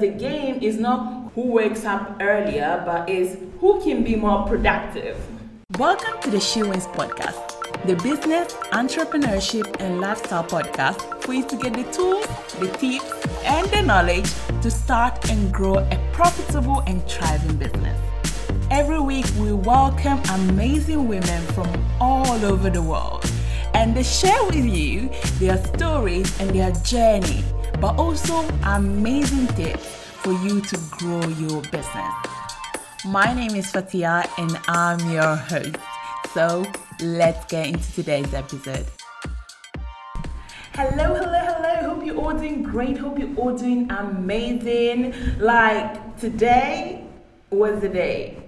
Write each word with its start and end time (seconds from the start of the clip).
The 0.00 0.08
game 0.08 0.62
is 0.62 0.78
not 0.78 1.30
who 1.34 1.52
wakes 1.52 1.84
up 1.84 2.16
earlier, 2.22 2.82
but 2.86 3.10
is 3.10 3.36
who 3.60 3.82
can 3.82 4.02
be 4.02 4.16
more 4.16 4.46
productive. 4.46 5.18
Welcome 5.78 6.18
to 6.22 6.30
the 6.30 6.40
She 6.40 6.62
Wins 6.62 6.86
podcast, 6.86 7.84
the 7.84 7.96
business, 7.96 8.54
entrepreneurship, 8.72 9.78
and 9.78 10.00
lifestyle 10.00 10.42
podcast 10.42 11.22
for 11.22 11.34
you 11.34 11.46
to 11.46 11.54
get 11.54 11.74
the 11.74 11.84
tools, 11.92 12.26
the 12.58 12.68
tips, 12.78 13.12
and 13.44 13.68
the 13.68 13.82
knowledge 13.82 14.32
to 14.62 14.70
start 14.70 15.30
and 15.30 15.52
grow 15.52 15.74
a 15.74 16.10
profitable 16.14 16.80
and 16.86 17.06
thriving 17.06 17.58
business. 17.58 18.00
Every 18.70 19.00
week, 19.00 19.26
we 19.38 19.52
welcome 19.52 20.18
amazing 20.32 21.08
women 21.08 21.42
from 21.48 21.68
all 22.00 22.42
over 22.46 22.70
the 22.70 22.80
world 22.80 23.30
and 23.74 23.96
they 23.96 24.02
share 24.02 24.44
with 24.44 24.64
you 24.64 25.08
their 25.38 25.56
stories 25.74 26.38
and 26.40 26.50
their 26.50 26.72
journey, 26.84 27.44
but 27.80 27.98
also 27.98 28.46
amazing 28.64 29.46
tips 29.48 29.86
for 30.22 30.32
you 30.32 30.60
to 30.60 30.78
grow 30.90 31.26
your 31.28 31.62
business. 31.62 32.14
My 33.06 33.32
name 33.32 33.54
is 33.54 33.70
Fatia 33.70 34.28
and 34.36 34.58
I'm 34.68 34.98
your 35.10 35.34
host. 35.36 35.76
So 36.34 36.64
let's 37.00 37.46
get 37.46 37.68
into 37.68 37.92
today's 37.94 38.34
episode. 38.34 38.86
Hello, 40.74 41.14
hello, 41.14 41.38
hello. 41.38 41.94
Hope 41.94 42.04
you're 42.04 42.16
all 42.16 42.34
doing 42.34 42.62
great. 42.62 42.98
Hope 42.98 43.18
you're 43.18 43.34
all 43.36 43.56
doing 43.56 43.90
amazing. 43.90 45.14
Like 45.38 46.18
today 46.18 47.04
was 47.50 47.80
the 47.80 47.88
day 47.88 48.40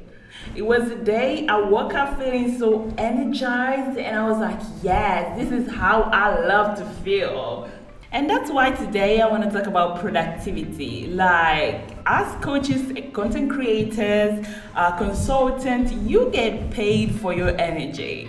it 0.55 0.63
was 0.63 0.91
a 0.91 0.97
day 0.97 1.47
I 1.47 1.61
woke 1.61 1.95
up 1.95 2.19
feeling 2.19 2.59
so 2.59 2.93
energized, 2.99 3.97
and 3.99 4.19
I 4.19 4.29
was 4.29 4.39
like, 4.39 4.61
yes, 4.83 5.39
this 5.39 5.51
is 5.51 5.73
how 5.73 6.03
I 6.03 6.47
love 6.47 6.77
to 6.79 6.85
feel. 7.03 7.71
And 8.13 8.29
that's 8.29 8.51
why 8.51 8.73
today 8.73 9.23
I 9.23 9.27
want 9.27 9.43
to 9.45 9.51
talk 9.51 9.67
about 9.67 9.99
productivity. 10.01 11.07
Like, 11.07 11.97
as 12.05 12.45
coaches, 12.45 12.93
content 13.15 13.51
creators, 13.51 14.47
uh, 14.77 14.93
consultants, 14.99 15.93
you 15.93 16.29
get 16.31 16.71
paid 16.71 17.15
for 17.15 17.33
your 17.33 17.59
energy. 17.59 18.29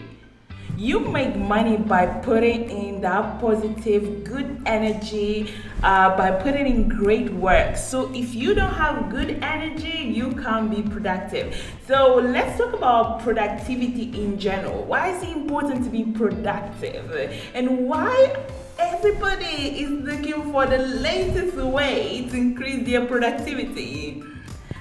You 0.78 1.02
make 1.02 1.36
money 1.36 1.76
by 1.76 2.08
putting 2.08 2.70
in 2.70 3.02
that 3.02 3.42
positive, 3.42 4.24
good 4.24 4.62
energy, 4.66 5.54
uh, 5.84 6.16
by 6.16 6.32
putting 6.32 6.66
in 6.66 6.88
great 6.88 7.34
work. 7.34 7.76
So 7.76 8.10
if 8.14 8.34
you 8.34 8.56
don't 8.56 8.74
have 8.74 9.10
good 9.10 9.44
energy, 9.44 10.14
you 10.16 10.32
can't 10.32 10.72
be 10.74 10.82
productive. 10.82 11.62
So 11.88 12.16
let's 12.16 12.58
talk 12.58 12.74
about 12.74 13.22
productivity 13.22 14.04
in 14.24 14.40
general. 14.40 14.86
Why 14.86 15.10
is 15.10 15.22
it 15.24 15.30
important 15.30 15.84
to 15.84 15.90
be 15.90 16.06
productive? 16.06 17.12
And 17.54 17.86
why 17.88 18.34
everybody 18.78 19.82
is 19.82 19.90
looking 19.90 20.52
for 20.52 20.66
the 20.66 20.78
latest 20.78 21.56
way 21.58 22.28
to 22.30 22.38
increase 22.38 22.86
their 22.86 23.06
productivity? 23.06 24.24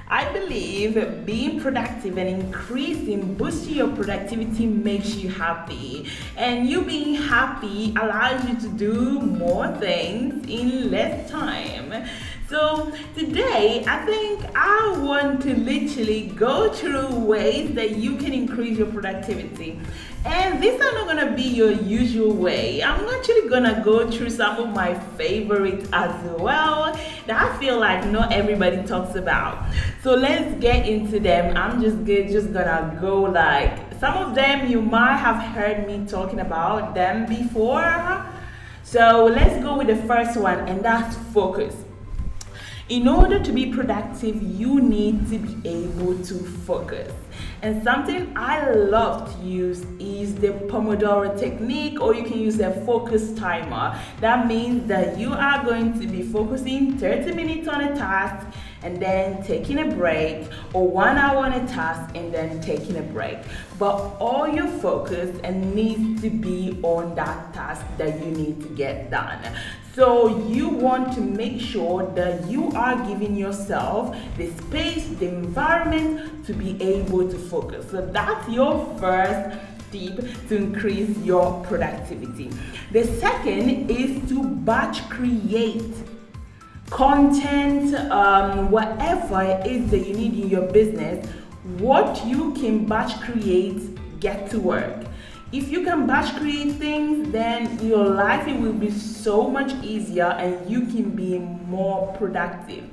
I 0.08 0.30
believe 0.30 1.24
being 1.24 1.58
productive 1.58 2.18
and 2.18 2.28
increasing, 2.28 3.34
boosting 3.34 3.76
your 3.76 3.88
productivity 3.88 4.66
makes 4.66 5.16
you 5.16 5.30
happy. 5.30 6.06
And 6.36 6.68
you 6.68 6.82
being 6.82 7.14
happy 7.14 7.94
allows 7.98 8.46
you 8.46 8.56
to 8.60 8.68
do 8.76 9.20
more 9.20 9.68
things 9.78 10.46
in 10.50 10.90
less 10.90 11.30
time. 11.30 12.06
So 12.46 12.92
today, 13.16 13.82
I 13.88 14.04
think 14.04 14.44
I 14.54 14.98
want 14.98 15.40
to 15.44 15.56
literally 15.56 16.26
go 16.36 16.70
through 16.70 17.14
ways 17.20 17.74
that 17.76 17.96
you 17.96 18.16
can 18.16 18.34
increase 18.34 18.76
your 18.76 18.88
productivity. 18.88 19.80
And 20.24 20.62
these 20.62 20.80
are 20.80 20.92
not 20.92 21.06
gonna 21.06 21.34
be 21.34 21.42
your 21.42 21.72
usual 21.72 22.32
way. 22.32 22.82
I'm 22.82 23.08
actually 23.08 23.48
gonna 23.48 23.82
go 23.84 24.08
through 24.08 24.30
some 24.30 24.56
of 24.56 24.68
my 24.74 24.94
favorites 25.16 25.88
as 25.92 26.14
well 26.38 26.92
that 27.26 27.42
I 27.42 27.58
feel 27.58 27.78
like 27.78 28.06
not 28.06 28.32
everybody 28.32 28.82
talks 28.84 29.16
about. 29.16 29.64
So 30.02 30.14
let's 30.14 30.54
get 30.60 30.86
into 30.88 31.18
them. 31.18 31.56
I'm 31.56 31.82
just 31.82 32.04
good, 32.04 32.28
just 32.28 32.52
gonna 32.52 32.96
go 33.00 33.22
like 33.22 33.76
some 33.98 34.16
of 34.16 34.34
them 34.34 34.68
you 34.68 34.80
might 34.80 35.16
have 35.16 35.36
heard 35.36 35.86
me 35.86 36.06
talking 36.06 36.40
about 36.40 36.94
them 36.94 37.26
before. 37.26 38.24
So 38.82 39.26
let's 39.26 39.62
go 39.62 39.78
with 39.78 39.86
the 39.86 39.96
first 39.96 40.36
one, 40.36 40.68
and 40.68 40.84
that's 40.84 41.16
focus. 41.32 41.74
In 42.92 43.08
order 43.08 43.42
to 43.42 43.52
be 43.52 43.72
productive, 43.72 44.42
you 44.42 44.78
need 44.78 45.26
to 45.30 45.38
be 45.38 45.66
able 45.66 46.14
to 46.24 46.34
focus. 46.66 47.10
And 47.62 47.82
something 47.82 48.34
I 48.36 48.70
love 48.70 49.34
to 49.34 49.42
use 49.46 49.80
is 49.98 50.34
the 50.34 50.48
Pomodoro 50.68 51.40
technique, 51.40 52.02
or 52.02 52.14
you 52.14 52.22
can 52.22 52.38
use 52.38 52.60
a 52.60 52.70
focus 52.84 53.32
timer. 53.32 53.98
That 54.20 54.46
means 54.46 54.86
that 54.88 55.18
you 55.18 55.32
are 55.32 55.64
going 55.64 55.98
to 56.00 56.06
be 56.06 56.22
focusing 56.22 56.98
30 56.98 57.32
minutes 57.34 57.66
on 57.66 57.80
a 57.80 57.96
task 57.96 58.46
and 58.82 59.00
then 59.00 59.42
taking 59.42 59.78
a 59.78 59.86
break, 59.86 60.48
or 60.74 60.86
one 60.86 61.16
hour 61.16 61.38
on 61.46 61.54
a 61.54 61.66
task 61.68 62.14
and 62.14 62.34
then 62.34 62.60
taking 62.60 62.98
a 62.98 63.02
break. 63.02 63.38
But 63.78 63.96
all 64.20 64.46
your 64.46 64.68
focus 64.68 65.34
and 65.44 65.74
needs 65.74 66.20
to 66.20 66.28
be 66.28 66.78
on 66.82 67.14
that 67.14 67.54
task 67.54 67.86
that 67.96 68.22
you 68.22 68.32
need 68.32 68.60
to 68.60 68.68
get 68.68 69.10
done. 69.10 69.38
So 69.94 70.46
you 70.48 70.70
want 70.70 71.12
to 71.16 71.20
make 71.20 71.60
sure 71.60 72.06
that 72.14 72.46
you 72.46 72.70
are 72.70 72.96
giving 73.06 73.36
yourself 73.36 74.16
the 74.38 74.50
space, 74.52 75.06
the 75.18 75.28
environment 75.28 76.46
to 76.46 76.54
be 76.54 76.82
able 76.82 77.28
to 77.28 77.38
focus. 77.38 77.90
So 77.90 78.00
that's 78.06 78.48
your 78.48 78.86
first 78.98 79.58
tip 79.90 80.48
to 80.48 80.56
increase 80.56 81.14
your 81.18 81.62
productivity. 81.64 82.50
The 82.92 83.04
second 83.04 83.90
is 83.90 84.26
to 84.30 84.42
batch 84.42 85.06
create 85.10 85.92
content, 86.88 87.94
um, 88.10 88.70
whatever 88.70 89.42
it 89.42 89.66
is 89.66 89.90
that 89.90 90.06
you 90.06 90.14
need 90.14 90.38
in 90.38 90.48
your 90.48 90.72
business, 90.72 91.26
what 91.78 92.24
you 92.26 92.54
can 92.54 92.86
batch 92.86 93.20
create, 93.20 94.20
get 94.20 94.50
to 94.50 94.58
work. 94.58 95.04
If 95.52 95.68
you 95.70 95.84
can 95.84 96.06
batch 96.06 96.34
create 96.36 96.76
things, 96.76 97.30
then 97.30 97.78
your 97.86 98.06
life 98.06 98.48
it 98.48 98.58
will 98.58 98.72
be 98.72 98.90
so 98.90 99.50
much 99.50 99.74
easier 99.84 100.24
and 100.38 100.70
you 100.70 100.86
can 100.86 101.10
be 101.10 101.38
more 101.38 102.10
productive. 102.16 102.84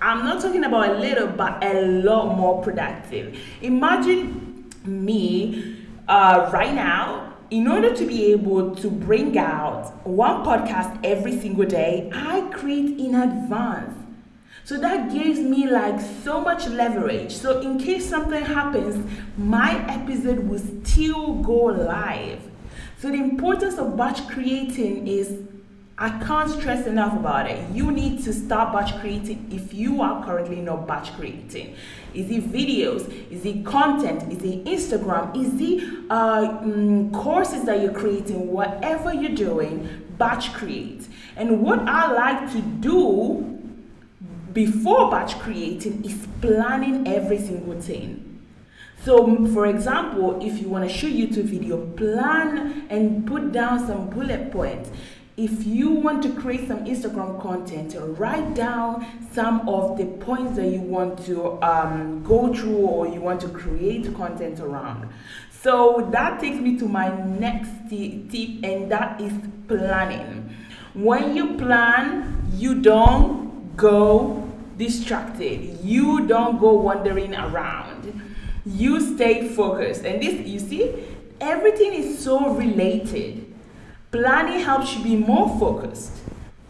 I'm 0.00 0.24
not 0.24 0.40
talking 0.40 0.62
about 0.62 0.90
a 0.90 0.94
little, 0.94 1.26
but 1.26 1.62
a 1.64 1.80
lot 1.82 2.36
more 2.36 2.62
productive. 2.62 3.36
Imagine 3.62 4.70
me 4.84 5.76
uh, 6.06 6.50
right 6.52 6.72
now 6.72 7.34
in 7.50 7.66
order 7.66 7.92
to 7.94 8.06
be 8.06 8.32
able 8.32 8.76
to 8.76 8.90
bring 8.90 9.36
out 9.36 10.06
one 10.06 10.44
podcast 10.44 10.98
every 11.04 11.38
single 11.38 11.66
day, 11.66 12.10
I 12.14 12.42
create 12.52 12.98
in 12.98 13.14
advance. 13.14 14.03
So 14.64 14.78
that 14.78 15.12
gives 15.12 15.40
me 15.40 15.68
like 15.68 16.00
so 16.22 16.40
much 16.40 16.66
leverage. 16.68 17.32
So 17.32 17.60
in 17.60 17.78
case 17.78 18.08
something 18.08 18.42
happens, 18.42 19.06
my 19.36 19.84
episode 19.92 20.48
will 20.48 20.58
still 20.58 21.34
go 21.34 21.64
live. 21.64 22.40
So 22.98 23.10
the 23.10 23.18
importance 23.18 23.76
of 23.76 23.94
batch 23.94 24.26
creating 24.26 25.06
is 25.06 25.42
I 25.98 26.08
can't 26.24 26.50
stress 26.50 26.86
enough 26.86 27.12
about 27.12 27.48
it. 27.50 27.70
You 27.72 27.92
need 27.92 28.24
to 28.24 28.32
start 28.32 28.72
batch 28.72 28.98
creating 29.00 29.48
if 29.52 29.74
you 29.74 30.00
are 30.00 30.24
currently 30.24 30.62
not 30.62 30.88
batch 30.88 31.14
creating. 31.14 31.76
Is 32.14 32.30
it 32.30 32.50
videos? 32.50 33.06
Is 33.30 33.44
it 33.44 33.66
content? 33.66 34.32
Is 34.32 34.42
it 34.42 34.64
Instagram? 34.64 35.36
Is 35.36 35.60
it 35.60 36.10
uh, 36.10 36.58
um, 36.62 37.12
courses 37.12 37.64
that 37.66 37.82
you're 37.82 37.92
creating? 37.92 38.50
Whatever 38.50 39.12
you're 39.12 39.36
doing, 39.36 39.88
batch 40.16 40.54
create. 40.54 41.06
And 41.36 41.60
what 41.60 41.80
I 41.80 42.10
like 42.12 42.50
to 42.52 42.60
do 42.60 43.53
before 44.54 45.10
batch 45.10 45.38
creating 45.40 46.04
is 46.04 46.26
planning 46.40 47.06
every 47.06 47.38
single 47.38 47.80
thing. 47.80 48.40
So, 49.04 49.46
for 49.48 49.66
example, 49.66 50.40
if 50.40 50.58
you 50.58 50.68
want 50.70 50.88
to 50.88 50.94
shoot 50.96 51.12
YouTube 51.12 51.44
video, 51.44 51.84
plan 51.92 52.86
and 52.88 53.26
put 53.26 53.52
down 53.52 53.86
some 53.86 54.08
bullet 54.08 54.50
points. 54.50 54.90
If 55.36 55.66
you 55.66 55.90
want 55.90 56.22
to 56.22 56.32
create 56.32 56.68
some 56.68 56.84
Instagram 56.84 57.42
content, 57.42 57.94
write 57.98 58.54
down 58.54 59.04
some 59.32 59.68
of 59.68 59.98
the 59.98 60.06
points 60.06 60.54
that 60.56 60.68
you 60.68 60.80
want 60.80 61.26
to 61.26 61.60
um, 61.60 62.22
go 62.22 62.54
through 62.54 62.76
or 62.76 63.08
you 63.08 63.20
want 63.20 63.40
to 63.40 63.48
create 63.48 64.14
content 64.14 64.60
around. 64.60 65.08
So 65.50 66.08
that 66.12 66.40
takes 66.40 66.56
me 66.56 66.78
to 66.78 66.86
my 66.86 67.08
next 67.24 67.70
tip, 67.90 68.62
and 68.62 68.90
that 68.92 69.20
is 69.20 69.32
planning. 69.66 70.54
When 70.94 71.34
you 71.34 71.56
plan, 71.56 72.48
you 72.54 72.80
don't 72.80 73.76
go 73.76 74.43
distracted, 74.76 75.80
you 75.82 76.26
don't 76.26 76.58
go 76.60 76.74
wandering 76.74 77.34
around, 77.34 78.22
you 78.64 79.00
stay 79.14 79.48
focused. 79.48 80.04
And 80.04 80.22
this, 80.22 80.46
you 80.46 80.58
see, 80.58 80.94
everything 81.40 81.92
is 81.92 82.18
so 82.18 82.54
related 82.54 83.54
Planning 84.14 84.60
helps 84.60 84.96
you 84.96 85.02
be 85.02 85.16
more 85.16 85.48
focused. 85.58 86.12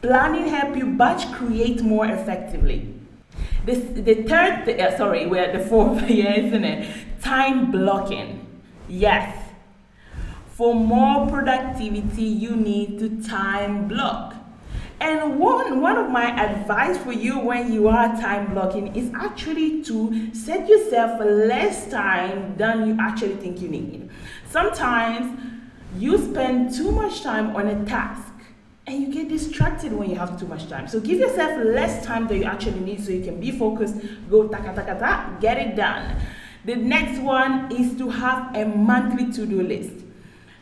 Planning 0.00 0.48
helps 0.48 0.78
you 0.78 0.86
batch 0.96 1.30
create 1.30 1.82
more 1.82 2.06
effectively. 2.06 2.94
This, 3.66 3.80
the 3.92 4.14
third, 4.22 4.66
uh, 4.66 4.96
sorry, 4.96 5.26
we're 5.26 5.42
at 5.42 5.52
the 5.52 5.62
fourth 5.62 6.00
here, 6.06 6.32
isn't 6.32 6.64
it? 6.64 7.20
Time 7.20 7.70
blocking. 7.70 8.46
Yes. 8.88 9.36
For 10.52 10.74
more 10.74 11.28
productivity, 11.28 12.22
you 12.22 12.56
need 12.56 12.98
to 13.00 13.22
time 13.22 13.88
block. 13.88 14.36
And 15.00 15.38
one, 15.38 15.80
one 15.80 15.96
of 15.96 16.10
my 16.10 16.30
advice 16.40 16.96
for 16.98 17.12
you 17.12 17.38
when 17.38 17.72
you 17.72 17.88
are 17.88 18.08
time 18.20 18.52
blocking 18.54 18.94
is 18.94 19.10
actually 19.14 19.82
to 19.84 20.34
set 20.34 20.68
yourself 20.68 21.20
less 21.20 21.90
time 21.90 22.56
than 22.56 22.86
you 22.86 22.96
actually 23.00 23.36
think 23.36 23.60
you 23.60 23.68
need. 23.68 24.08
Sometimes 24.48 25.38
you 25.98 26.18
spend 26.18 26.74
too 26.74 26.90
much 26.90 27.22
time 27.22 27.54
on 27.56 27.68
a 27.68 27.84
task 27.84 28.32
and 28.86 29.00
you 29.00 29.12
get 29.12 29.28
distracted 29.28 29.92
when 29.92 30.10
you 30.10 30.16
have 30.16 30.38
too 30.38 30.46
much 30.46 30.68
time. 30.68 30.86
So 30.86 31.00
give 31.00 31.18
yourself 31.18 31.64
less 31.64 32.04
time 32.04 32.26
than 32.26 32.38
you 32.38 32.44
actually 32.44 32.80
need 32.80 33.02
so 33.02 33.10
you 33.10 33.24
can 33.24 33.40
be 33.40 33.50
focused, 33.50 33.96
go 34.30 34.48
taka 34.48 34.74
taka 34.74 34.98
ta, 34.98 35.36
get 35.40 35.58
it 35.58 35.76
done. 35.76 36.16
The 36.64 36.76
next 36.76 37.18
one 37.20 37.70
is 37.72 37.96
to 37.98 38.08
have 38.08 38.54
a 38.56 38.64
monthly 38.64 39.30
to-do 39.32 39.62
list. 39.62 40.04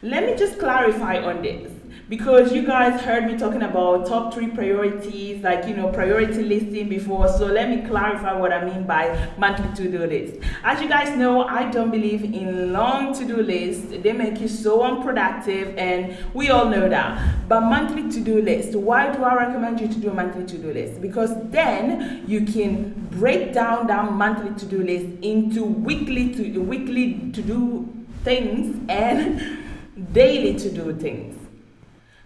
Let 0.02 0.25
me 0.25 0.37
just 0.37 0.58
clarify 0.58 1.19
on 1.19 1.43
this 1.43 1.73
because 2.08 2.52
you 2.52 2.66
guys 2.66 3.00
heard 3.00 3.25
me 3.25 3.38
talking 3.38 3.62
about 3.62 4.06
top 4.06 4.34
three 4.34 4.49
priorities, 4.49 5.43
like 5.43 5.66
you 5.66 5.75
know, 5.75 5.88
priority 5.88 6.43
listing 6.43 6.88
before. 6.88 7.28
So 7.28 7.46
let 7.46 7.70
me 7.70 7.87
clarify 7.87 8.38
what 8.38 8.52
I 8.52 8.64
mean 8.64 8.84
by 8.84 9.31
monthly 9.38 9.75
to-do 9.75 10.06
list. 10.06 10.40
As 10.64 10.81
you 10.81 10.88
guys 10.88 11.16
know, 11.16 11.44
I 11.44 11.70
don't 11.70 11.90
believe 11.90 12.25
in 12.25 12.72
long 12.72 13.14
to-do 13.14 13.37
lists. 13.37 13.87
They 14.02 14.12
make 14.12 14.40
you 14.40 14.49
so 14.49 14.82
unproductive, 14.82 15.76
and 15.78 16.16
we 16.34 16.50
all 16.50 16.66
know 16.66 16.88
that. 16.88 17.49
But 17.49 17.60
monthly 17.60 18.10
to-do 18.10 18.43
list. 18.43 18.75
Why 18.75 19.12
do 19.12 19.25
I 19.25 19.34
recommend 19.34 19.81
you 19.81 19.88
to 19.88 19.99
do 19.99 20.10
a 20.10 20.14
monthly 20.14 20.44
to-do 20.44 20.72
list? 20.72 21.00
Because 21.00 21.31
then 21.50 22.25
you 22.26 22.44
can 22.44 22.93
break 23.12 23.52
down 23.52 23.87
that 23.87 24.12
monthly 24.12 24.54
to-do 24.58 24.82
list 24.82 25.06
into 25.22 25.64
weekly 25.64 26.34
to 26.34 26.60
weekly 26.60 27.31
to-do 27.32 27.88
things 28.25 28.76
and 28.88 29.58
daily 30.12 30.58
to-do 30.58 30.94
things. 30.94 31.42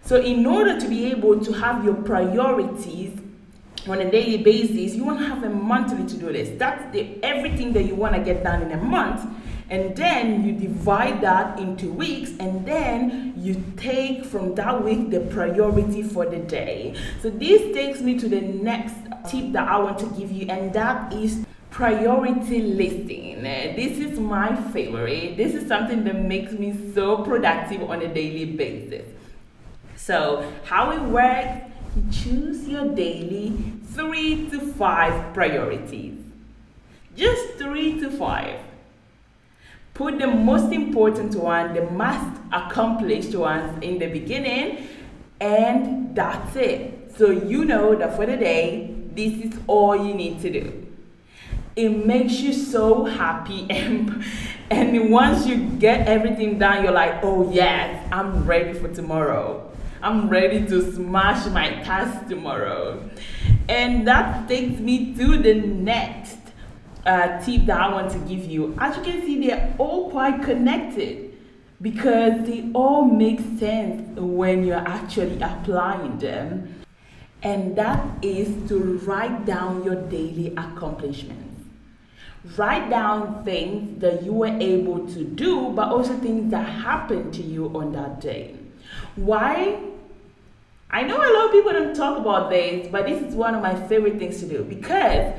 So, 0.07 0.15
in 0.15 0.45
order 0.45 0.79
to 0.79 0.87
be 0.87 1.07
able 1.11 1.37
to 1.41 1.51
have 1.51 1.83
your 1.83 1.95
priorities 1.95 3.19
on 3.89 3.99
a 3.99 4.09
daily 4.09 4.37
basis, 4.37 4.95
you 4.95 5.03
want 5.03 5.19
to 5.19 5.25
have 5.25 5.43
a 5.43 5.49
monthly 5.49 6.07
to 6.07 6.15
do 6.15 6.29
list. 6.29 6.57
That's 6.57 6.93
the 6.93 7.21
everything 7.21 7.73
that 7.73 7.83
you 7.83 7.93
want 7.93 8.15
to 8.15 8.21
get 8.21 8.41
done 8.41 8.61
in 8.61 8.71
a 8.71 8.77
month. 8.77 9.29
And 9.69 9.97
then 9.97 10.45
you 10.45 10.53
divide 10.53 11.19
that 11.23 11.59
into 11.59 11.91
weeks, 11.91 12.31
and 12.39 12.65
then 12.65 13.33
you 13.35 13.61
take 13.75 14.23
from 14.23 14.55
that 14.55 14.81
week 14.81 15.09
the 15.09 15.19
priority 15.19 16.03
for 16.03 16.25
the 16.25 16.37
day. 16.37 16.95
So, 17.21 17.29
this 17.29 17.75
takes 17.75 17.99
me 17.99 18.17
to 18.17 18.29
the 18.29 18.39
next 18.39 18.95
tip 19.29 19.51
that 19.51 19.67
I 19.67 19.77
want 19.77 19.99
to 19.99 20.05
give 20.17 20.31
you, 20.31 20.47
and 20.47 20.71
that 20.71 21.11
is 21.11 21.45
priority 21.69 22.61
listing. 22.61 23.43
This 23.43 23.99
is 23.99 24.17
my 24.17 24.55
favorite. 24.71 25.35
This 25.35 25.53
is 25.53 25.67
something 25.67 26.05
that 26.05 26.15
makes 26.15 26.53
me 26.53 26.93
so 26.95 27.25
productive 27.25 27.83
on 27.89 28.01
a 28.01 28.07
daily 28.07 28.45
basis. 28.45 29.03
So, 30.07 30.49
how 30.63 30.91
it 30.91 31.01
works, 31.01 31.69
you 31.93 32.03
choose 32.09 32.65
your 32.65 32.87
daily 32.95 33.51
three 33.87 34.49
to 34.51 34.71
five 34.71 35.33
priorities. 35.33 36.17
Just 37.13 37.55
three 37.57 37.99
to 37.99 38.09
five. 38.11 38.57
Put 39.93 40.17
the 40.19 40.27
most 40.27 40.71
important 40.71 41.35
one, 41.35 41.73
the 41.73 41.91
most 41.91 42.39
accomplished 42.53 43.35
ones 43.35 43.83
in 43.83 43.99
the 43.99 44.07
beginning, 44.07 44.87
and 45.41 46.15
that's 46.15 46.55
it. 46.55 47.11
So 47.17 47.31
you 47.31 47.65
know 47.65 47.93
that 47.93 48.15
for 48.15 48.25
the 48.25 48.37
day, 48.37 48.95
this 49.13 49.33
is 49.33 49.59
all 49.67 50.07
you 50.07 50.13
need 50.13 50.39
to 50.39 50.49
do. 50.49 50.87
It 51.75 52.05
makes 52.05 52.39
you 52.39 52.53
so 52.53 53.03
happy 53.03 53.67
and 53.69 54.23
and 54.71 55.11
once 55.11 55.45
you 55.45 55.57
get 55.57 56.07
everything 56.07 56.59
done, 56.59 56.85
you're 56.85 56.93
like, 56.93 57.21
oh 57.23 57.51
yes, 57.51 58.07
I'm 58.09 58.45
ready 58.45 58.71
for 58.71 58.87
tomorrow. 58.87 59.66
I'm 60.01 60.29
ready 60.29 60.65
to 60.67 60.93
smash 60.93 61.47
my 61.47 61.69
task 61.83 62.27
tomorrow. 62.27 63.09
And 63.67 64.07
that 64.07 64.47
takes 64.47 64.79
me 64.79 65.15
to 65.15 65.37
the 65.37 65.55
next 65.55 66.37
uh, 67.05 67.39
tip 67.43 67.65
that 67.65 67.81
I 67.81 67.91
want 67.91 68.11
to 68.11 68.19
give 68.19 68.45
you. 68.45 68.75
As 68.77 68.95
you 68.97 69.03
can 69.03 69.21
see, 69.25 69.47
they're 69.47 69.73
all 69.77 70.11
quite 70.11 70.43
connected 70.43 71.35
because 71.81 72.45
they 72.45 72.69
all 72.73 73.05
make 73.05 73.39
sense 73.57 74.19
when 74.19 74.63
you're 74.63 74.87
actually 74.87 75.41
applying 75.41 76.17
them. 76.19 76.75
And 77.41 77.75
that 77.75 78.23
is 78.23 78.67
to 78.69 78.99
write 78.99 79.45
down 79.45 79.83
your 79.83 79.95
daily 79.95 80.53
accomplishments. 80.57 81.43
Write 82.55 82.89
down 82.89 83.43
things 83.43 83.99
that 83.99 84.23
you 84.23 84.33
were 84.33 84.57
able 84.59 85.07
to 85.07 85.23
do, 85.23 85.69
but 85.71 85.89
also 85.89 86.13
things 86.19 86.51
that 86.51 86.63
happened 86.63 87.33
to 87.33 87.41
you 87.41 87.65
on 87.75 87.91
that 87.93 88.21
day. 88.21 88.55
Why? 89.17 89.79
I 90.89 91.03
know 91.03 91.17
a 91.17 91.31
lot 91.33 91.45
of 91.45 91.51
people 91.51 91.73
don't 91.73 91.95
talk 91.95 92.17
about 92.17 92.49
this, 92.49 92.87
but 92.87 93.05
this 93.05 93.21
is 93.21 93.35
one 93.35 93.55
of 93.55 93.61
my 93.61 93.75
favorite 93.87 94.17
things 94.19 94.39
to 94.39 94.47
do 94.47 94.63
because 94.63 95.33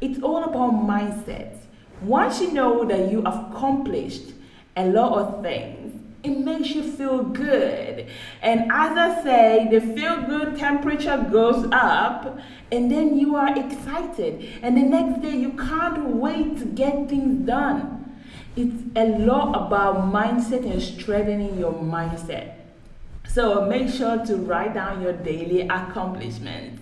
it's 0.00 0.22
all 0.22 0.44
about 0.44 0.72
mindset. 0.72 1.58
Once 2.02 2.40
you 2.40 2.52
know 2.52 2.84
that 2.84 3.10
you 3.10 3.22
have 3.22 3.50
accomplished 3.50 4.32
a 4.76 4.86
lot 4.86 5.18
of 5.18 5.42
things, 5.42 6.00
it 6.22 6.38
makes 6.38 6.70
you 6.70 6.82
feel 6.82 7.22
good. 7.22 8.06
And 8.40 8.72
as 8.72 8.96
I 8.96 9.22
say, 9.22 9.68
the 9.70 9.80
feel 9.80 10.22
good 10.22 10.56
temperature 10.56 11.26
goes 11.30 11.66
up, 11.70 12.38
and 12.72 12.90
then 12.90 13.18
you 13.18 13.36
are 13.36 13.56
excited. 13.58 14.48
And 14.62 14.76
the 14.76 14.82
next 14.82 15.22
day, 15.22 15.36
you 15.36 15.50
can't 15.52 16.06
wait 16.06 16.58
to 16.58 16.64
get 16.64 17.08
things 17.08 17.46
done. 17.46 18.16
It's 18.56 18.82
a 18.96 19.18
lot 19.18 19.66
about 19.66 20.12
mindset 20.12 20.64
and 20.64 20.80
strengthening 20.80 21.58
your 21.58 21.72
mindset. 21.72 22.63
So 23.34 23.66
make 23.66 23.88
sure 23.88 24.24
to 24.26 24.36
write 24.36 24.74
down 24.74 25.02
your 25.02 25.12
daily 25.12 25.62
accomplishments. 25.62 26.80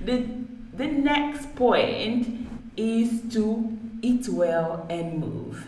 The, 0.00 0.26
the 0.72 0.88
next 0.88 1.54
point 1.54 2.48
is 2.76 3.22
to 3.34 3.78
eat 4.02 4.28
well 4.28 4.84
and 4.90 5.20
move. 5.20 5.64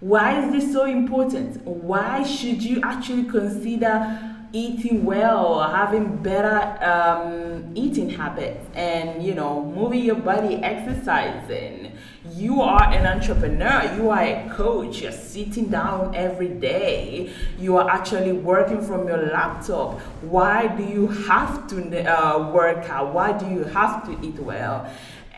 Why 0.00 0.42
is 0.42 0.50
this 0.50 0.72
so 0.72 0.86
important? 0.86 1.64
Why 1.64 2.24
should 2.24 2.60
you 2.60 2.80
actually 2.82 3.24
consider 3.24 4.43
eating 4.54 5.04
well, 5.04 5.68
having 5.68 6.16
better 6.18 6.78
um, 6.80 7.72
eating 7.74 8.08
habits, 8.08 8.64
and 8.74 9.22
you 9.22 9.34
know, 9.34 9.64
moving 9.64 10.04
your 10.04 10.14
body, 10.16 10.54
exercising. 10.56 11.90
You 12.32 12.62
are 12.62 12.84
an 12.90 13.04
entrepreneur, 13.04 13.94
you 13.96 14.08
are 14.10 14.22
a 14.22 14.48
coach, 14.54 15.02
you're 15.02 15.12
sitting 15.12 15.66
down 15.68 16.14
every 16.14 16.48
day, 16.48 17.30
you 17.58 17.76
are 17.76 17.90
actually 17.90 18.32
working 18.32 18.80
from 18.80 19.06
your 19.08 19.26
laptop. 19.26 20.00
Why 20.22 20.68
do 20.68 20.84
you 20.84 21.08
have 21.08 21.66
to 21.68 22.04
uh, 22.04 22.50
work 22.50 22.88
out? 22.88 23.12
Why 23.12 23.32
do 23.32 23.46
you 23.46 23.64
have 23.64 24.06
to 24.06 24.26
eat 24.26 24.38
well? 24.38 24.88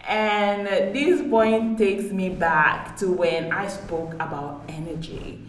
And 0.06 0.68
this 0.94 1.28
point 1.28 1.78
takes 1.78 2.12
me 2.12 2.28
back 2.28 2.96
to 2.98 3.10
when 3.10 3.50
I 3.50 3.66
spoke 3.66 4.14
about 4.14 4.62
energy 4.68 5.45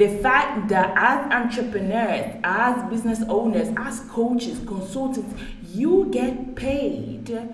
the 0.00 0.08
fact 0.18 0.68
that 0.70 0.92
as 0.96 1.30
entrepreneurs, 1.30 2.40
as 2.42 2.90
business 2.90 3.22
owners, 3.28 3.68
as 3.76 4.00
coaches, 4.08 4.58
consultants, 4.66 5.34
you 5.62 6.08
get 6.10 6.56
paid, 6.56 7.50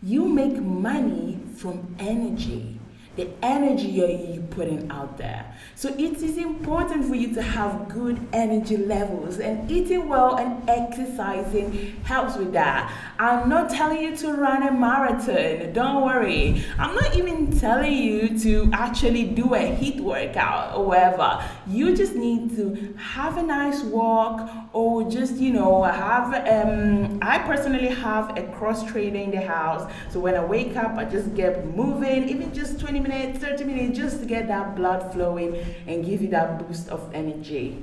you 0.00 0.26
make 0.26 0.56
money 0.56 1.40
from 1.56 1.96
energy 1.98 2.79
the 3.20 3.28
energy 3.42 3.86
you're 3.86 4.42
putting 4.44 4.90
out 4.90 5.18
there. 5.18 5.44
So 5.74 5.90
it 5.90 6.22
is 6.22 6.38
important 6.38 7.04
for 7.04 7.14
you 7.14 7.34
to 7.34 7.42
have 7.42 7.88
good 7.88 8.18
energy 8.32 8.78
levels, 8.78 9.38
and 9.38 9.70
eating 9.70 10.08
well 10.08 10.36
and 10.36 10.68
exercising 10.68 12.00
helps 12.04 12.36
with 12.36 12.52
that. 12.52 12.92
I'm 13.18 13.48
not 13.48 13.70
telling 13.70 14.00
you 14.00 14.16
to 14.16 14.32
run 14.32 14.66
a 14.66 14.72
marathon, 14.72 15.72
don't 15.72 16.02
worry. 16.02 16.64
I'm 16.78 16.94
not 16.94 17.14
even 17.16 17.58
telling 17.58 17.92
you 17.92 18.38
to 18.40 18.70
actually 18.72 19.24
do 19.24 19.54
a 19.54 19.58
HIIT 19.58 20.00
workout 20.00 20.76
or 20.76 20.86
whatever. 20.86 21.44
You 21.66 21.94
just 21.94 22.14
need 22.14 22.56
to 22.56 22.94
have 22.98 23.36
a 23.36 23.42
nice 23.42 23.82
walk 23.82 24.50
or 24.72 25.10
just, 25.10 25.36
you 25.36 25.52
know, 25.52 25.82
have. 25.82 26.30
Um, 26.46 27.18
I 27.22 27.38
personally 27.40 27.88
have 27.88 28.36
a 28.38 28.42
cross 28.52 28.84
trainer 28.90 29.20
in 29.20 29.30
the 29.30 29.40
house, 29.40 29.90
so 30.10 30.20
when 30.20 30.34
I 30.34 30.44
wake 30.44 30.76
up, 30.76 30.96
I 30.96 31.04
just 31.04 31.34
get 31.34 31.66
moving, 31.74 32.28
even 32.28 32.54
just 32.54 32.80
20 32.80 33.00
minutes, 33.00 33.09
30 33.10 33.64
minutes, 33.64 33.98
just 33.98 34.20
to 34.20 34.26
get 34.26 34.48
that 34.48 34.76
blood 34.76 35.12
flowing 35.12 35.56
and 35.86 36.04
give 36.04 36.22
you 36.22 36.28
that 36.28 36.58
boost 36.58 36.88
of 36.88 37.10
energy. 37.14 37.82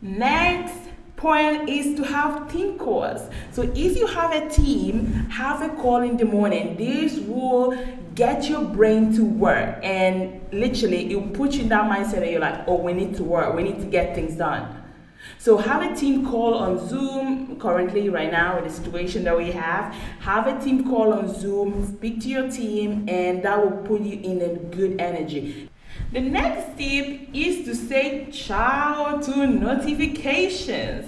Next 0.00 0.78
point 1.16 1.68
is 1.68 1.96
to 1.96 2.04
have 2.04 2.52
team 2.52 2.78
calls. 2.78 3.22
So 3.52 3.62
if 3.62 3.96
you 3.96 4.06
have 4.06 4.32
a 4.32 4.48
team, 4.48 5.06
have 5.30 5.62
a 5.62 5.74
call 5.76 6.02
in 6.02 6.16
the 6.16 6.24
morning. 6.24 6.76
This 6.76 7.18
will 7.18 7.76
get 8.14 8.48
your 8.48 8.64
brain 8.64 9.14
to 9.14 9.24
work 9.24 9.78
and 9.82 10.40
literally 10.52 11.10
it 11.10 11.16
will 11.16 11.30
put 11.30 11.52
you 11.54 11.62
in 11.62 11.68
that 11.70 11.90
mindset 11.90 12.20
that 12.20 12.30
you're 12.30 12.40
like, 12.40 12.68
oh, 12.68 12.76
we 12.76 12.92
need 12.92 13.16
to 13.16 13.24
work, 13.24 13.54
we 13.54 13.62
need 13.62 13.80
to 13.80 13.86
get 13.86 14.14
things 14.14 14.36
done. 14.36 14.83
So 15.38 15.56
have 15.56 15.82
a 15.82 15.94
team 15.94 16.26
call 16.26 16.54
on 16.54 16.88
Zoom 16.88 17.58
currently 17.58 18.08
right 18.08 18.30
now 18.30 18.58
in 18.58 18.64
the 18.64 18.70
situation 18.70 19.24
that 19.24 19.36
we 19.36 19.52
have. 19.52 19.94
Have 20.20 20.46
a 20.46 20.62
team 20.64 20.88
call 20.88 21.12
on 21.12 21.34
Zoom, 21.34 21.86
speak 21.96 22.20
to 22.22 22.28
your 22.28 22.50
team 22.50 23.08
and 23.08 23.42
that 23.42 23.62
will 23.62 23.78
put 23.84 24.00
you 24.00 24.18
in 24.20 24.40
a 24.42 24.54
good 24.74 25.00
energy. 25.00 25.68
The 26.12 26.20
next 26.20 26.78
tip 26.78 27.28
is 27.32 27.64
to 27.66 27.74
say 27.74 28.28
ciao 28.30 29.18
to 29.18 29.46
notifications. 29.46 31.06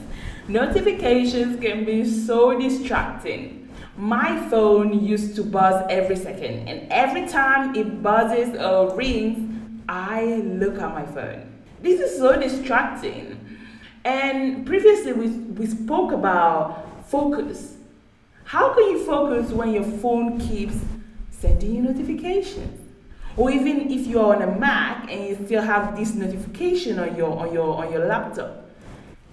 Notifications 0.48 1.60
can 1.60 1.84
be 1.84 2.04
so 2.04 2.58
distracting. 2.58 3.68
My 3.96 4.48
phone 4.48 5.04
used 5.04 5.34
to 5.36 5.42
buzz 5.42 5.86
every 5.88 6.16
second, 6.16 6.68
and 6.68 6.86
every 6.92 7.26
time 7.26 7.74
it 7.74 8.02
buzzes 8.02 8.54
or 8.54 8.94
rings, 8.94 9.58
I 9.88 10.42
look 10.44 10.78
at 10.78 10.92
my 10.92 11.06
phone. 11.06 11.50
This 11.80 12.00
is 12.00 12.18
so 12.18 12.38
distracting. 12.38 13.55
And 14.06 14.64
previously, 14.64 15.12
we, 15.12 15.26
we 15.30 15.66
spoke 15.66 16.12
about 16.12 17.08
focus. 17.08 17.74
How 18.44 18.72
can 18.72 18.84
you 18.84 19.04
focus 19.04 19.50
when 19.50 19.72
your 19.72 19.82
phone 19.82 20.38
keeps 20.38 20.76
sending 21.30 21.74
you 21.74 21.82
notifications? 21.82 22.88
Or 23.36 23.50
even 23.50 23.90
if 23.90 24.06
you're 24.06 24.32
on 24.32 24.42
a 24.42 24.58
Mac 24.60 25.10
and 25.10 25.26
you 25.26 25.34
still 25.44 25.60
have 25.60 25.96
this 25.96 26.14
notification 26.14 27.00
on 27.00 27.16
your 27.16 27.36
on 27.36 27.52
your 27.52 27.84
on 27.84 27.92
your 27.92 28.06
laptop. 28.06 28.70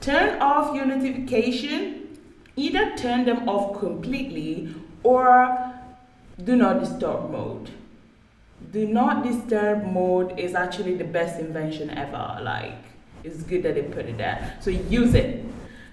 Turn 0.02 0.42
off 0.42 0.76
your 0.76 0.88
notification, 0.88 2.18
either 2.56 2.96
turn 2.98 3.26
them 3.26 3.48
off 3.48 3.80
completely 3.80 4.74
or 5.04 5.72
do 6.44 6.56
not 6.56 6.80
disturb 6.80 7.30
mode. 7.30 7.70
Do 8.72 8.88
not 8.88 9.24
disturb 9.24 9.86
mode 9.86 10.40
is 10.40 10.56
actually 10.56 10.96
the 10.96 11.04
best 11.04 11.40
invention 11.40 11.92
ever. 11.92 12.40
Like 12.42 12.93
it's 13.24 13.44
good 13.44 13.64
that 13.64 13.76
they 13.76 13.84
put 13.84 14.06
it 14.06 14.18
there. 14.18 14.58
So 14.62 14.70
use 14.70 15.14
it. 15.14 15.44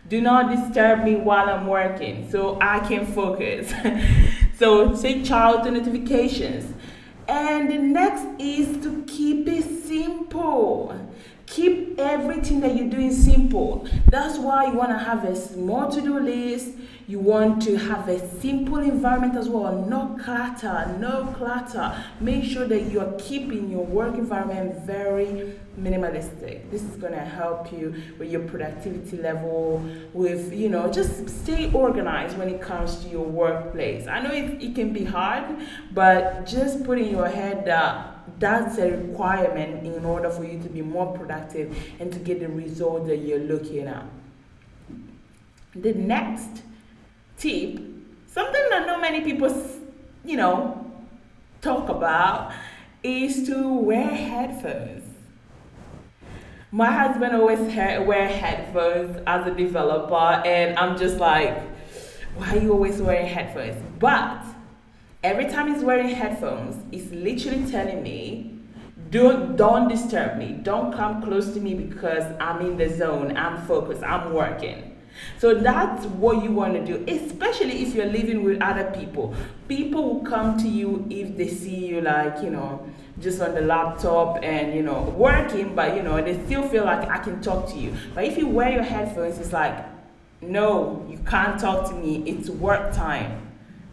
Do 0.09 0.21
not 0.21 0.55
disturb 0.55 1.05
me 1.05 1.15
while 1.15 1.49
I'm 1.49 1.67
working 1.67 2.29
so 2.31 2.59
I 2.61 2.81
can 2.81 3.07
focus. 3.07 3.73
so 4.59 5.01
take 5.01 5.25
child 5.25 5.65
notifications. 5.73 6.75
And 7.29 7.71
the 7.71 7.79
next 7.79 8.25
is 8.41 8.83
to 8.83 9.05
keep 9.07 9.47
it 9.47 9.63
simple. 9.87 10.97
Keep 11.47 12.01
everything 12.01 12.61
that 12.61 12.75
you're 12.75 12.91
doing 12.91 13.13
simple. 13.13 13.87
That's 14.09 14.37
why 14.37 14.67
you 14.67 14.75
want 14.75 14.91
to 14.91 14.99
have 14.99 15.25
a 15.25 15.37
small 15.37 15.89
to 15.91 16.01
do 16.01 16.19
list. 16.19 16.71
You 17.11 17.19
want 17.19 17.61
to 17.62 17.76
have 17.76 18.09
a 18.09 18.21
simple 18.40 18.79
environment 18.79 19.37
as 19.37 19.49
well. 19.49 19.85
No 19.85 20.17
clutter, 20.23 20.97
no 21.00 21.35
clutter. 21.37 21.93
Make 22.21 22.45
sure 22.45 22.69
that 22.69 22.83
you 22.83 23.00
are 23.00 23.12
keeping 23.19 23.69
your 23.69 23.85
work 23.85 24.14
environment 24.14 24.87
very 24.87 25.59
minimalistic. 25.76 26.71
This 26.71 26.83
is 26.85 26.95
going 26.95 27.14
to 27.14 27.25
help 27.25 27.73
you 27.73 28.00
with 28.17 28.31
your 28.31 28.43
productivity 28.43 29.17
level, 29.17 29.85
with, 30.12 30.55
you 30.55 30.69
know, 30.69 30.88
just 30.88 31.29
stay 31.29 31.73
organized 31.73 32.38
when 32.38 32.49
it 32.49 32.62
comes 32.62 33.02
to 33.02 33.09
your 33.09 33.25
workplace. 33.25 34.07
I 34.07 34.21
know 34.21 34.31
it, 34.31 34.62
it 34.62 34.76
can 34.76 34.93
be 34.93 35.02
hard, 35.02 35.47
but 35.93 36.47
just 36.47 36.85
put 36.85 37.00
in 37.00 37.11
your 37.11 37.26
head 37.26 37.64
that 37.67 38.19
that's 38.38 38.79
a 38.79 38.88
requirement 38.88 39.85
in 39.85 40.05
order 40.05 40.31
for 40.31 40.45
you 40.45 40.62
to 40.62 40.69
be 40.69 40.81
more 40.81 41.12
productive 41.19 41.76
and 41.99 42.12
to 42.12 42.21
get 42.21 42.38
the 42.38 42.49
result 42.49 43.09
that 43.09 43.17
you're 43.17 43.40
looking 43.40 43.88
at. 43.88 44.05
The 45.75 45.93
next 45.95 46.62
tip, 47.40 47.80
something 48.26 48.66
that 48.70 48.87
not 48.87 49.00
many 49.00 49.23
people, 49.23 49.50
you 50.25 50.37
know, 50.37 50.87
talk 51.61 51.88
about, 51.88 52.52
is 53.02 53.47
to 53.49 53.75
wear 53.75 54.04
headphones. 54.04 55.04
My 56.70 56.92
husband 56.92 57.35
always 57.35 57.59
wear 57.59 58.28
headphones 58.28 59.20
as 59.26 59.47
a 59.47 59.54
developer, 59.54 60.47
and 60.47 60.78
I'm 60.78 60.97
just 60.97 61.16
like, 61.16 61.59
why 62.37 62.56
are 62.56 62.61
you 62.61 62.73
always 62.73 63.02
wearing 63.02 63.26
headphones? 63.26 63.82
But 63.99 64.44
every 65.25 65.47
time 65.47 65.75
he's 65.75 65.82
wearing 65.82 66.11
headphones, 66.11 66.76
he's 66.92 67.11
literally 67.11 67.68
telling 67.70 68.02
me, 68.02 68.59
don't 69.11 69.56
don't 69.56 69.88
disturb 69.88 70.38
me. 70.38 70.61
Don't 70.62 70.92
come 70.92 71.20
close 71.20 71.52
to 71.54 71.61
me 71.61 71.75
because 71.75 72.23
I'm 72.38 72.61
in 72.64 72.76
the 72.76 72.88
zone. 72.88 73.37
I'm 73.37 73.66
focused. 73.66 74.04
I'm 74.04 74.32
working. 74.32 74.89
So 75.38 75.55
that's 75.55 76.07
what 76.07 76.43
you 76.43 76.50
want 76.50 76.75
to 76.75 76.85
do, 76.85 77.05
especially 77.09 77.83
if 77.83 77.95
you're 77.95 78.07
living 78.07 78.45
with 78.45 78.61
other 78.62 78.90
people. 78.90 79.35
People 79.69 80.14
will 80.14 80.25
come 80.25 80.59
to 80.59 80.69
you 80.69 81.07
if 81.11 81.37
they 81.37 81.49
see 81.49 81.87
you 81.87 82.00
like, 82.00 82.43
you 82.43 82.50
know, 82.50 82.87
just 83.21 83.40
on 83.40 83.55
the 83.55 83.61
laptop 83.61 84.38
and, 84.43 84.75
you 84.75 84.83
know, 84.83 85.02
working, 85.17 85.75
but, 85.75 85.97
you 85.97 86.02
know, 86.02 86.23
they 86.23 86.43
still 86.47 86.67
feel 86.69 86.85
like 86.85 87.09
I 87.09 87.19
can 87.19 87.40
talk 87.43 87.69
to 87.71 87.76
you. 87.76 87.95
But 88.14 88.25
if 88.25 88.38
you 88.38 88.47
wear 88.49 88.73
your 88.73 88.83
headphones, 88.83 89.38
it's 89.38 89.52
like, 89.52 89.85
no, 90.40 91.07
you 91.09 91.19
can't 91.19 91.61
talk 91.61 91.88
to 91.90 91.95
me. 91.95 92.23
It's 92.26 92.49
work 92.49 92.95
time 92.95 93.49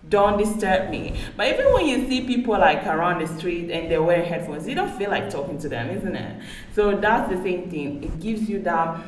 don't 0.10 0.38
disturb 0.38 0.90
me. 0.90 1.20
But 1.36 1.48
even 1.48 1.74
when 1.74 1.86
you 1.86 2.08
see 2.08 2.26
people 2.26 2.58
like 2.58 2.86
around 2.86 3.20
the 3.20 3.28
street 3.38 3.70
and 3.72 3.92
they're 3.92 4.04
wearing 4.04 4.28
headphones, 4.28 4.68
you 4.68 4.76
don't 4.76 4.96
feel 4.98 5.10
like 5.10 5.30
talking 5.30 5.58
to 5.60 5.70
them, 5.70 5.90
isn't 5.90 6.16
it? 6.16 6.42
So 6.74 6.96
that's 6.96 7.30
the 7.30 7.42
same 7.44 7.70
thing. 7.70 8.04
It 8.04 8.20
gives 8.20 8.50
you 8.50 8.62
that 8.64 9.00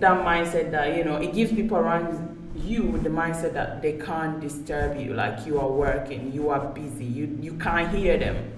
that 0.00 0.24
mindset 0.24 0.70
that 0.70 0.96
you 0.96 1.04
know 1.04 1.16
it 1.16 1.34
gives 1.34 1.52
people 1.52 1.76
around 1.76 2.34
you 2.54 2.98
the 2.98 3.08
mindset 3.08 3.52
that 3.52 3.82
they 3.82 3.92
can't 3.92 4.40
disturb 4.40 4.98
you 4.98 5.14
like 5.14 5.46
you 5.46 5.58
are 5.60 5.70
working 5.70 6.32
you 6.32 6.50
are 6.50 6.66
busy 6.68 7.04
you 7.04 7.38
you 7.40 7.54
can't 7.54 7.94
hear 7.94 8.18
them. 8.18 8.52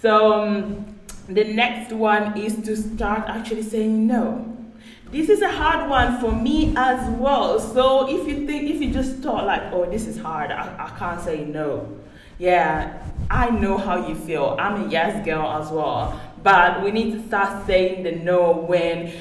So 0.00 0.32
um, 0.32 0.98
the 1.28 1.44
next 1.44 1.92
one 1.92 2.36
is 2.36 2.56
to 2.64 2.76
start 2.76 3.28
actually 3.28 3.62
saying 3.62 4.06
no. 4.06 4.52
This 5.10 5.28
is 5.28 5.40
a 5.40 5.50
hard 5.50 5.88
one 5.88 6.20
for 6.20 6.32
me 6.32 6.74
as 6.76 7.08
well. 7.18 7.58
So 7.58 8.08
if 8.08 8.28
you 8.28 8.46
think 8.46 8.70
if 8.70 8.80
you 8.80 8.92
just 8.92 9.18
thought 9.18 9.46
like 9.46 9.72
oh 9.72 9.88
this 9.90 10.06
is 10.06 10.18
hard. 10.18 10.50
I, 10.50 10.86
I 10.86 10.98
can't 10.98 11.20
say 11.20 11.44
no. 11.44 11.98
Yeah 12.38 13.02
i 13.30 13.50
know 13.50 13.76
how 13.76 14.06
you 14.06 14.14
feel. 14.14 14.56
I'm 14.58 14.84
a 14.84 14.88
yes 14.88 15.24
girl 15.24 15.46
as 15.60 15.70
well. 15.70 16.20
But 16.42 16.82
we 16.82 16.92
need 16.92 17.12
to 17.12 17.26
start 17.26 17.66
saying 17.66 18.04
the 18.04 18.12
no 18.12 18.52
when 18.52 19.12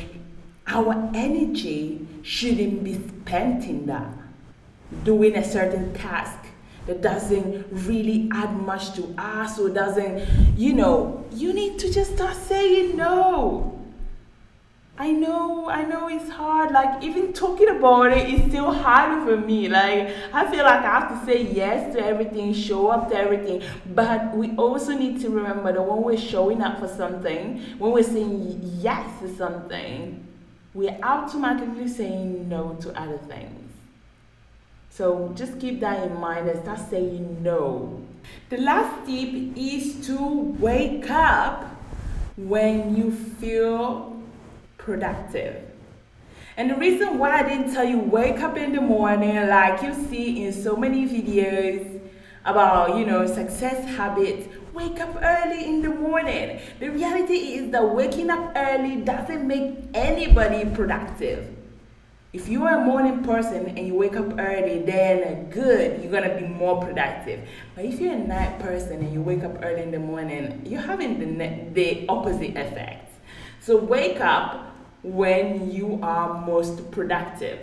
our 0.68 0.94
energy 1.14 2.08
shouldn't 2.24 2.84
be 2.84 2.96
spent 2.96 3.66
in 3.66 3.86
that, 3.86 4.12
doing 5.04 5.36
a 5.36 5.44
certain 5.44 5.94
task 5.94 6.40
that 6.88 7.02
doesn't 7.02 7.66
really 7.88 8.30
add 8.32 8.54
much 8.62 8.94
to 8.94 9.14
us 9.18 9.60
or 9.60 9.70
doesn't, 9.70 10.24
you 10.58 10.74
know, 10.74 11.26
you 11.32 11.54
need 11.54 11.80
to 11.80 11.92
just 11.92 12.16
start 12.16 12.36
saying 12.36 12.96
no. 12.96 13.72
I 14.98 15.12
know, 15.12 15.68
I 15.68 15.84
know 15.84 16.08
it's 16.08 16.30
hard. 16.30 16.72
Like, 16.72 17.04
even 17.04 17.34
talking 17.34 17.68
about 17.68 18.14
it 18.14 18.30
is 18.30 18.48
still 18.48 18.72
hard 18.72 19.28
for 19.28 19.36
me. 19.36 19.68
Like, 19.68 20.16
I 20.32 20.50
feel 20.50 20.64
like 20.64 20.86
I 20.86 21.00
have 21.00 21.20
to 21.20 21.26
say 21.26 21.52
yes 21.52 21.94
to 21.96 22.06
everything, 22.06 22.54
show 22.54 22.88
up 22.88 23.10
to 23.10 23.16
everything. 23.18 23.62
But 23.94 24.34
we 24.38 24.56
also 24.56 24.94
need 24.94 25.20
to 25.22 25.30
remember 25.30 25.74
that 25.74 25.82
when 25.82 26.02
we're 26.02 26.18
showing 26.18 26.62
up 26.62 26.80
for 26.80 26.88
something, 26.88 27.62
when 27.78 27.92
we're 27.92 28.04
saying 28.04 28.62
yes 28.80 29.20
to 29.20 29.36
something, 29.36 30.25
we're 30.76 30.98
automatically 31.02 31.88
saying 31.88 32.48
no 32.50 32.76
to 32.82 32.92
other 33.00 33.18
things. 33.18 33.72
So 34.90 35.34
just 35.36 35.60
keep 35.60 35.80
that 35.80 36.06
in 36.06 36.20
mind 36.20 36.48
and 36.50 36.62
start 36.62 36.80
saying 36.90 37.42
no. 37.42 38.02
The 38.50 38.58
last 38.58 39.06
tip 39.08 39.58
is 39.58 40.06
to 40.08 40.18
wake 40.60 41.10
up 41.10 41.66
when 42.38 42.96
you 42.96 43.12
feel 43.12 44.22
productive. 44.78 45.64
And 46.58 46.70
the 46.70 46.76
reason 46.76 47.20
why 47.20 47.40
I 47.40 47.44
didn't 47.44 47.74
tell 47.74 47.84
you 47.84 48.00
wake 48.00 48.40
up 48.40 48.58
in 48.58 48.74
the 48.74 48.82
morning 48.82 49.36
like 49.48 49.82
you 49.82 49.94
see 49.94 50.46
in 50.46 50.54
so 50.54 50.76
many 50.76 51.08
videos 51.08 52.00
about, 52.46 52.98
you 52.98 53.06
know, 53.06 53.26
success 53.26 53.84
habits, 53.98 54.48
wake 54.76 55.00
up 55.00 55.16
early 55.22 55.66
in 55.66 55.82
the 55.82 55.90
morning. 55.90 56.60
The 56.80 56.90
reality 56.90 57.56
is 57.56 57.72
that 57.72 57.96
waking 57.96 58.30
up 58.30 58.52
early 58.56 58.98
doesn't 58.98 59.48
make 59.48 59.78
anybody 59.94 60.70
productive. 60.70 61.56
If 62.34 62.50
you 62.50 62.66
are 62.66 62.82
a 62.82 62.84
morning 62.84 63.24
person 63.24 63.70
and 63.78 63.88
you 63.88 63.96
wake 63.96 64.18
up 64.18 64.38
early, 64.38 64.80
then 64.80 65.50
good, 65.50 66.02
you're 66.04 66.12
gonna 66.12 66.38
be 66.38 66.46
more 66.46 66.82
productive. 66.82 67.48
But 67.74 67.86
if 67.86 68.02
you're 68.02 68.14
a 68.14 68.18
night 68.18 68.60
person 68.60 69.00
and 69.00 69.14
you 69.14 69.22
wake 69.22 69.46
up 69.46 69.64
early 69.64 69.84
in 69.84 69.92
the 69.92 70.00
morning, 70.00 70.62
you're 70.66 70.82
having 70.82 71.38
the, 71.38 71.72
the 71.72 72.06
opposite 72.10 72.58
effect. 72.58 73.14
So 73.62 73.78
wake 73.78 74.20
up 74.20 74.76
when 75.04 75.72
you 75.72 76.00
are 76.04 76.46
most 76.46 76.92
productive. 76.92 77.60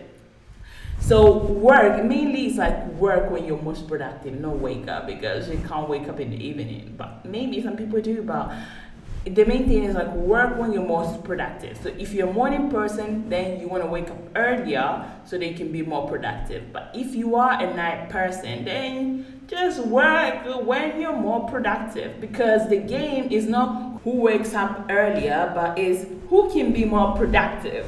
So 1.02 1.38
work 1.38 2.04
mainly 2.04 2.47
is 2.47 2.56
like 2.56 2.87
work 2.92 3.30
when 3.30 3.44
you're 3.44 3.61
most 3.61 3.88
productive, 3.88 4.38
not 4.38 4.61
wake 4.61 4.87
up 4.87 5.06
because 5.09 5.49
you 5.49 5.59
can't 5.68 5.88
wake 5.88 6.09
up 6.09 6.21
in 6.21 6.30
the 6.30 6.37
evening. 6.37 6.94
But 6.97 7.25
maybe 7.26 7.61
some 7.61 7.76
people 7.76 8.00
do. 8.00 8.23
But 8.23 8.54
the 9.25 9.44
main 9.44 9.66
thing 9.66 9.82
is 9.82 9.97
like 9.97 10.12
work 10.14 10.56
when 10.59 10.73
you're 10.73 10.87
most 10.87 11.25
productive. 11.25 11.76
So 11.82 11.88
if 11.99 12.12
you're 12.12 12.28
a 12.28 12.32
morning 12.32 12.71
person, 12.71 13.28
then 13.28 13.61
you 13.61 13.68
want 13.68 13.82
to 13.82 13.88
wake 13.88 14.11
up 14.11 14.18
earlier 14.37 15.04
so 15.25 15.38
they 15.38 15.54
can 15.54 15.73
be 15.73 15.82
more 15.82 16.09
productive. 16.09 16.73
But 16.73 16.92
if 16.94 17.16
you 17.16 17.35
are 17.35 17.61
a 17.61 17.75
night 17.75 18.09
person, 18.09 18.64
then 18.64 19.42
just 19.49 19.85
work 19.85 20.64
when 20.64 21.00
you're 21.00 21.16
more 21.16 21.49
productive 21.49 22.21
because 22.21 22.68
the 22.68 22.78
game 22.78 23.30
is 23.30 23.47
not 23.47 24.00
who 24.04 24.21
wakes 24.21 24.54
up 24.54 24.87
earlier, 24.88 25.50
but 25.52 25.78
is 25.78 26.06
who 26.28 26.49
can 26.52 26.73
be 26.73 26.85
more 26.85 27.16
productive. 27.16 27.87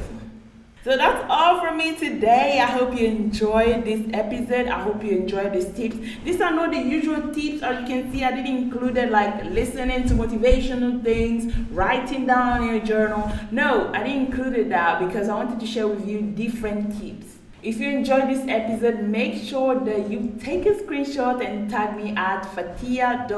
So 0.85 0.99
that's 0.99 1.25
all 1.31 1.63
from 1.63 1.79
me 1.79 1.97
today. 1.97 2.61
I 2.61 2.67
hope 2.67 2.93
you 3.01 3.07
enjoyed 3.07 3.87
this 3.87 4.03
episode. 4.13 4.67
I 4.67 4.83
hope 4.83 5.03
you 5.03 5.13
enjoyed 5.13 5.55
these 5.55 5.73
tips. 5.73 5.97
These 6.25 6.43
are 6.43 6.53
not 6.53 6.73
the 6.73 6.79
usual 6.79 7.33
tips, 7.33 7.63
as 7.63 7.81
you 7.81 7.87
can 7.87 8.13
see. 8.13 8.23
I 8.23 8.33
didn't 8.33 8.55
include 8.55 8.99
it 8.99 9.11
like 9.11 9.45
listening 9.47 10.07
to 10.09 10.15
motivational 10.15 11.03
things, 11.03 11.57
writing 11.71 12.27
down 12.27 12.65
in 12.65 12.69
your 12.75 12.85
journal. 12.85 13.33
No, 13.51 13.91
I 13.95 14.03
didn't 14.03 14.27
include 14.27 14.69
that 14.73 14.99
because 14.99 15.31
I 15.31 15.35
wanted 15.37 15.59
to 15.61 15.67
share 15.67 15.89
with 15.89 16.07
you 16.07 16.21
different 16.21 17.01
tips. 17.01 17.39
If 17.63 17.79
you 17.79 17.89
enjoyed 17.89 18.29
this 18.29 18.45
episode, 18.47 19.01
make 19.05 19.43
sure 19.43 19.81
that 19.81 20.11
you 20.11 20.35
take 20.39 20.67
a 20.67 20.75
screenshot 20.75 21.43
and 21.43 21.71
tag 21.71 21.97
me 21.97 22.15
at 22.15 22.45
fatia.site 22.55 23.31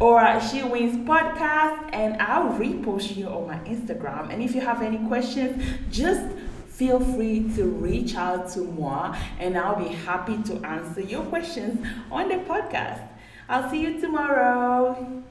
or 0.00 0.40
She 0.40 0.62
Wins 0.62 0.96
Podcast 1.08 1.90
and 1.92 2.20
I'll 2.22 2.58
repost 2.58 3.16
you 3.16 3.26
on 3.26 3.46
my 3.46 3.58
Instagram. 3.60 4.32
And 4.32 4.42
if 4.42 4.54
you 4.54 4.60
have 4.60 4.82
any 4.82 4.98
questions, 5.08 5.62
just 5.90 6.24
feel 6.68 7.00
free 7.00 7.50
to 7.56 7.64
reach 7.64 8.14
out 8.14 8.48
to 8.50 8.60
moi 8.60 9.16
and 9.40 9.58
I'll 9.58 9.76
be 9.82 9.88
happy 9.88 10.40
to 10.44 10.64
answer 10.64 11.00
your 11.00 11.24
questions 11.24 11.84
on 12.10 12.28
the 12.28 12.36
podcast. 12.36 13.06
I'll 13.48 13.68
see 13.70 13.80
you 13.80 14.00
tomorrow. 14.00 15.24